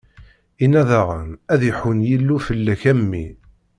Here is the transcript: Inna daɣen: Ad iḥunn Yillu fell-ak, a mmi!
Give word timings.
Inna 0.63 0.83
daɣen: 0.89 1.29
Ad 1.53 1.61
iḥunn 1.69 2.05
Yillu 2.09 2.37
fell-ak, 2.47 2.81
a 2.91 2.93
mmi! 2.99 3.25